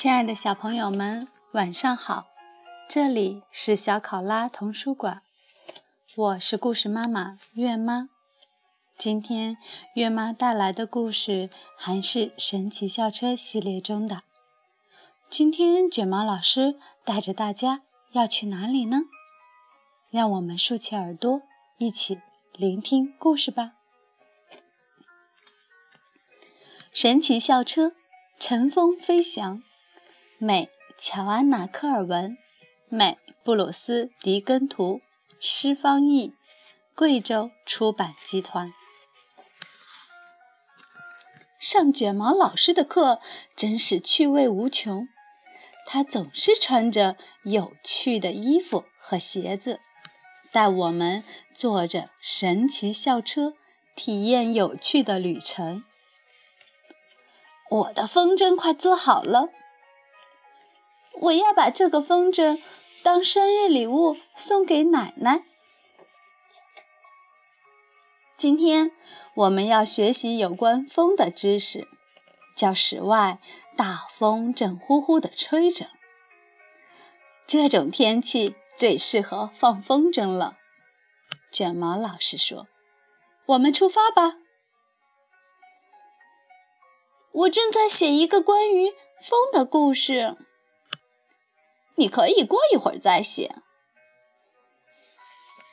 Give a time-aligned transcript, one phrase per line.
[0.00, 2.28] 亲爱的小朋友们，晚上好！
[2.88, 5.22] 这里是小考拉童书馆，
[6.14, 8.08] 我是故事妈妈月妈。
[8.96, 9.56] 今天
[9.94, 14.22] 月妈带来的故事还是神奇校车系列中的。
[15.28, 19.00] 今天卷毛老师带着大家要去哪里呢？
[20.12, 21.42] 让我们竖起耳朵，
[21.78, 22.20] 一起
[22.52, 23.72] 聆听故事吧。
[26.92, 27.94] 神奇校车，
[28.38, 29.60] 乘风飞翔。
[30.40, 32.38] 美，乔安娜·科尔文，
[32.88, 35.00] 美，布鲁斯·狄根图，
[35.40, 36.32] 诗方译，
[36.94, 38.72] 贵州出版集团。
[41.58, 43.20] 上卷毛老师的课
[43.56, 45.08] 真是趣味无穷，
[45.84, 49.80] 他总是穿着有趣的衣服和鞋子，
[50.52, 53.54] 带我们坐着神奇校车，
[53.96, 55.82] 体验有趣的旅程。
[57.68, 59.48] 我的风筝快做好了。
[61.20, 62.60] 我要把这个风筝
[63.02, 65.42] 当生日礼物送给奶奶。
[68.36, 68.92] 今天
[69.34, 71.88] 我们要学习有关风的知识。
[72.54, 73.38] 教室外
[73.76, 75.90] 大风正呼呼地吹着，
[77.46, 80.56] 这种天气最适合放风筝了。
[81.52, 82.66] 卷毛老师说
[83.46, 84.38] ：“我们出发吧。”
[87.30, 90.36] 我正在写一个关于风的故事。
[91.98, 93.56] 你可以过一会儿再写。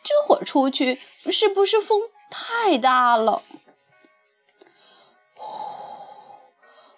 [0.04, 3.44] 这会儿出去是不是风太大了？
[5.36, 5.48] 呼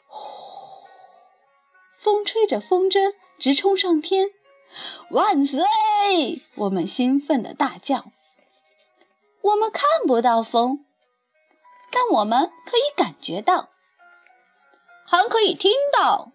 [0.08, 0.88] 呼，
[1.98, 4.32] 风吹着风筝直冲上天。
[5.12, 5.64] 万岁！
[6.56, 8.12] 我们兴奋地大叫。
[9.42, 10.86] 我们看不到风，
[11.90, 13.70] 但我们可以感觉到，
[15.06, 16.34] 还可以听到。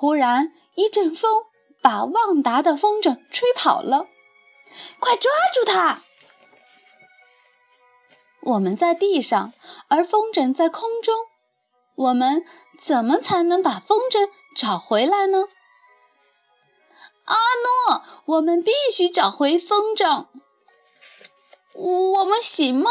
[0.00, 1.46] 忽然，一阵风
[1.82, 4.06] 把旺达的风筝吹跑了。
[5.00, 6.02] 快抓住它！
[8.42, 9.52] 我们在地上，
[9.88, 11.26] 而风筝在空中。
[11.96, 12.44] 我们
[12.80, 15.48] 怎么才能把风筝找回来呢？
[17.24, 20.26] 阿诺，我们必须找回风筝。
[21.74, 22.88] 我们行吗？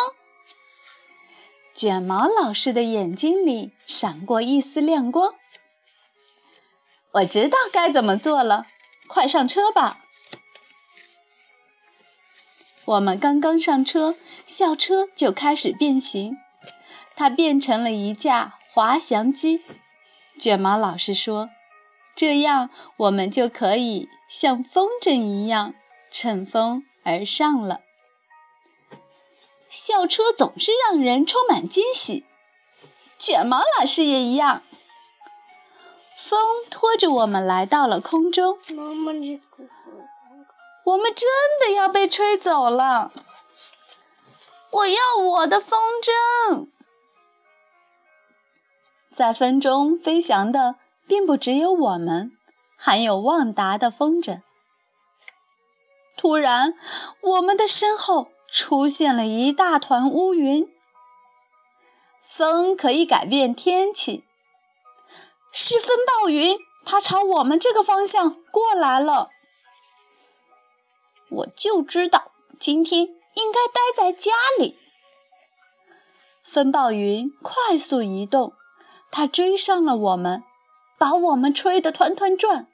[1.73, 5.35] 卷毛老师的眼睛里闪过一丝亮光。
[7.17, 8.67] 我知道该怎么做了，
[9.07, 9.99] 快上车吧！
[12.85, 16.37] 我们刚刚上车，校车就开始变形，
[17.15, 19.61] 它变成了一架滑翔机。
[20.39, 21.49] 卷毛老师说
[22.15, 25.73] ：“这样我们就可以像风筝一样
[26.11, 27.81] 乘风而上了。”
[29.69, 32.25] 校车总是让人充满惊喜，
[33.17, 34.61] 卷毛老师也一样。
[36.27, 36.37] 风
[36.69, 38.59] 拖着我们来到了空中。
[38.75, 39.13] 妈妈，
[40.83, 41.25] 我们真
[41.61, 43.13] 的要被吹走了。
[44.71, 46.67] 我要我的风筝。
[49.09, 50.75] 在风中飞翔的
[51.07, 52.33] 并不只有我们，
[52.75, 54.41] 还有旺达的风筝。
[56.17, 56.73] 突然，
[57.21, 60.67] 我们的身后出现了一大团乌云。
[62.21, 64.26] 风可以改变天气。
[65.59, 69.31] 是风暴云，它朝我们这个方向过来了。
[71.29, 74.77] 我就知道今天应该待在家里。
[76.43, 78.53] 风暴云快速移动，
[79.09, 80.43] 它追上了我们，
[80.99, 82.67] 把我们吹得团团转。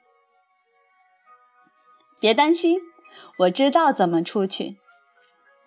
[2.20, 2.82] 别担心，
[3.38, 4.76] 我知道怎么出去。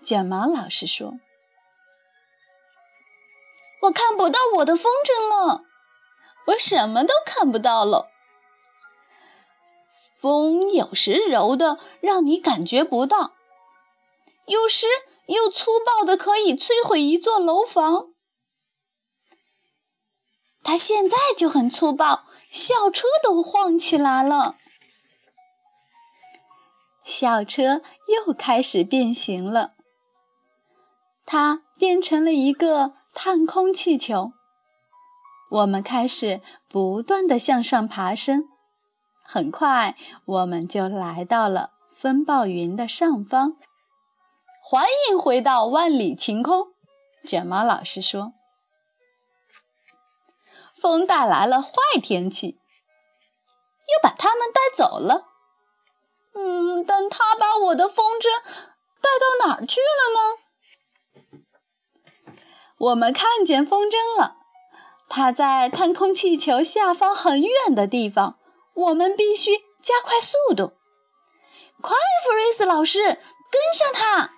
[0.04, 1.16] 卷毛老师说
[3.82, 5.64] ：“我看不到我的风筝了。”
[6.48, 8.10] 我什么都看不到了。
[10.20, 13.34] 风有时柔的让你感觉不到，
[14.46, 14.88] 有时
[15.28, 18.08] 又粗暴的可以摧毁一座楼房。
[20.64, 24.56] 它现在就很粗暴，校车都晃起来了。
[27.06, 29.76] 校车又开始变形了，
[31.26, 34.34] 它变成了一个探空气球。
[35.50, 38.50] 我们开始不断地向上爬升，
[39.24, 39.96] 很快
[40.26, 43.58] 我们就来到了风暴云的上方。
[44.62, 46.74] 欢迎回到万里晴空，
[47.26, 48.34] 卷毛老师说
[50.76, 51.72] ：“风带来了坏
[52.04, 52.60] 天气，
[53.88, 55.28] 又把它们带走了。
[56.34, 58.28] 嗯，但它把我的风筝
[59.00, 60.20] 带到哪儿去了呢？”
[62.80, 64.36] 我们看见风筝了。
[65.10, 68.38] 它在探空气球下方很远的地方，
[68.74, 70.74] 我们必须加快速度。
[71.82, 74.32] 快，弗瑞斯老师，跟上它！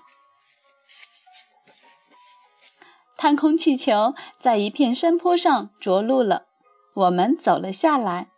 [3.18, 6.45] 探空气球在一片山坡上着陆了，
[6.94, 8.30] 我们走了下来。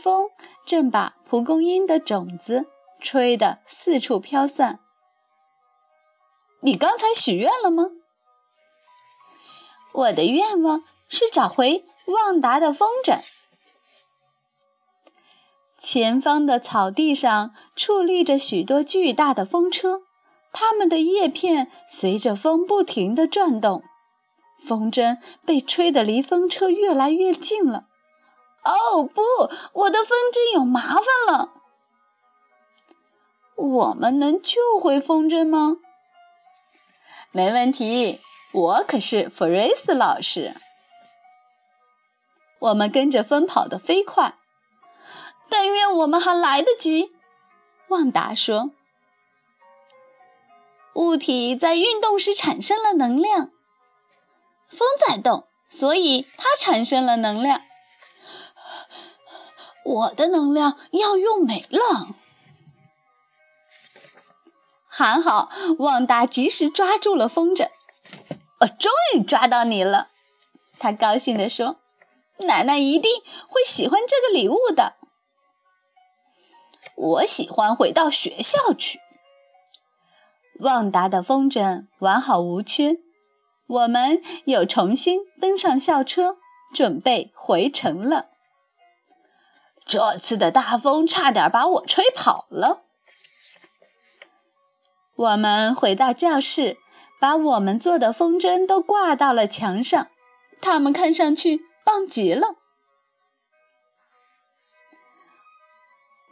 [0.00, 0.28] 风
[0.64, 2.66] 正把蒲公英的种子
[3.00, 4.78] 吹得四处飘散。
[6.60, 7.86] 你刚才许愿了吗？
[9.92, 13.20] 我的愿望是找回旺达的风筝。
[15.78, 20.02] 前方的草地上矗立着许多巨大的风车，
[20.52, 23.84] 它们的叶片随着风不停地转动。
[24.58, 27.84] 风筝被吹得离风车越来越近了。
[28.64, 29.22] 哦不，
[29.72, 31.52] 我的风筝有麻烦了。
[33.54, 35.76] 我们能救回风筝吗？
[37.30, 38.20] 没问题，
[38.52, 40.54] 我可是弗瑞斯老师。
[42.66, 44.36] 我们跟着风跑得飞快，
[45.48, 47.12] 但愿我们还来得及。
[47.88, 48.70] 旺达说
[50.94, 53.50] ：“物体在运动时产生了能量。”
[54.68, 57.60] 风在动，所以它产生了能量。
[59.84, 62.08] 我的能量要用没了。
[64.88, 67.68] 还好，旺达及时抓住了风筝。
[68.60, 70.08] 我终于抓到你了，
[70.78, 71.76] 他高兴地说
[72.40, 73.10] ：“奶奶一定
[73.48, 74.94] 会喜欢这个礼物的。”
[76.96, 79.00] 我喜欢回到学校去。
[80.60, 82.96] 旺达的风筝完好无缺。
[83.66, 86.36] 我们又重新登上校车，
[86.72, 88.28] 准备回城了。
[89.84, 92.84] 这次的大风差点把我吹跑了。
[95.16, 96.78] 我们回到教室，
[97.20, 100.08] 把我们做的风筝都挂到了墙上，
[100.60, 102.56] 它们看上去棒极了。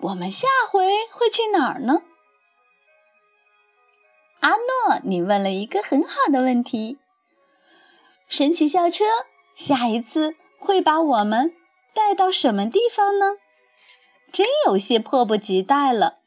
[0.01, 2.03] 我们下回会去哪儿呢？
[4.41, 6.99] 阿诺，你问了一个很好的问题。
[8.29, 9.05] 神奇校车
[9.55, 11.55] 下一次会把我们
[11.95, 13.37] 带到什么地方呢？
[14.33, 16.19] 真有些迫不及待了。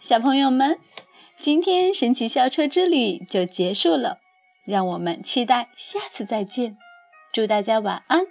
[0.00, 0.80] 小朋友们，
[1.38, 4.18] 今天神奇校车之旅就结束了，
[4.64, 6.76] 让我们期待下次再见。
[7.32, 8.26] 祝大家晚安，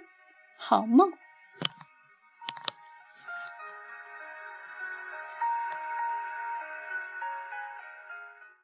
[0.56, 1.12] 好梦。